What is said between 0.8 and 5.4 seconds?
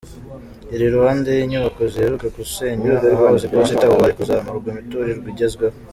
iruhande y’inyubako ziheruka gusenywa ahahoze iposita, ubu hari kuzamurwa imiturirwa